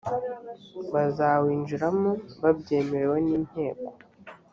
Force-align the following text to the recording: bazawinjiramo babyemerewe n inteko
bazawinjiramo 0.93 2.11
babyemerewe 2.41 3.17
n 3.25 3.27
inteko 3.37 3.89